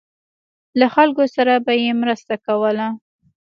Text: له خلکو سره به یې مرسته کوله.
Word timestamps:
له 0.79 0.87
خلکو 0.95 1.23
سره 1.35 1.53
به 1.65 1.73
یې 1.83 1.91
مرسته 2.01 2.33
کوله. 2.45 2.87